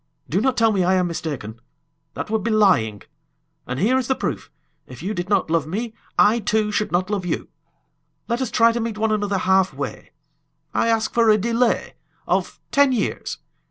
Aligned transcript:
Do 0.27 0.41
not 0.41 0.57
tell 0.57 0.71
me 0.71 0.83
I 0.83 0.95
am 0.95 1.05
mistaken! 1.05 1.61
That 2.15 2.31
would 2.31 2.41
be 2.41 2.49
lying. 2.49 3.03
And 3.67 3.77
here 3.79 3.99
is 3.99 4.07
the 4.07 4.15
proof: 4.15 4.49
if 4.87 5.03
you 5.03 5.13
did 5.13 5.29
not 5.29 5.51
love 5.51 5.67
me, 5.67 5.93
I, 6.17 6.39
too, 6.39 6.71
should 6.71 6.91
not 6.91 7.11
love 7.11 7.23
you! 7.23 7.49
Let 8.27 8.41
us 8.41 8.49
try 8.49 8.71
to 8.71 8.79
meet 8.79 8.97
one 8.97 9.11
another 9.11 9.37
halfway. 9.37 10.09
I 10.73 10.87
ask 10.87 11.13
for 11.13 11.29
a 11.29 11.37
delay 11.37 11.93
of 12.27 12.59
ten 12.71 12.91
years. 12.93 13.37